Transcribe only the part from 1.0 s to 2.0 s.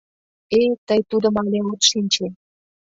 тудым але от